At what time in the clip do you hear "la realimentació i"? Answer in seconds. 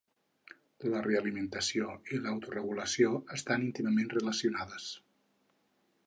0.91-2.21